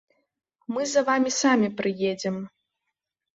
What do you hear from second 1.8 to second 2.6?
прыедзем.